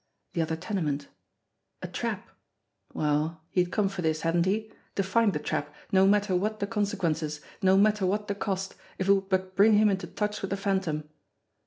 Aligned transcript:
The 0.33 0.41
other 0.41 0.55
tenement! 0.55 1.09
A 1.83 1.87
trap! 1.87 2.31
Well, 2.91 3.43
he 3.51 3.61
had 3.61 3.71
come 3.71 3.87
for 3.87 4.01
this, 4.01 4.21
hadn't 4.21 4.47
he? 4.47 4.71
to 4.95 5.03
find 5.03 5.31
the 5.31 5.37
trap, 5.37 5.71
no 5.91 6.07
matter 6.07 6.35
what 6.35 6.59
the 6.59 6.65
consequences, 6.65 7.39
no 7.61 7.77
matter 7.77 8.07
what 8.07 8.27
the 8.27 8.33
cost, 8.33 8.73
if 8.97 9.07
it 9.07 9.13
would 9.13 9.29
but 9.29 9.55
bring 9.55 9.73
him 9.73 9.89
into 9.91 10.07
touch 10.07 10.41
with 10.41 10.49
the 10.49 10.57
Phantom. 10.57 11.07